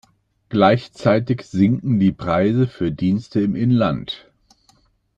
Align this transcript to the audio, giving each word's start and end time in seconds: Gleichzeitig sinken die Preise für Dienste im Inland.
Gleichzeitig 0.49 1.43
sinken 1.45 1.99
die 1.99 2.11
Preise 2.11 2.65
für 2.65 2.91
Dienste 2.91 3.39
im 3.39 3.55
Inland. 3.55 4.31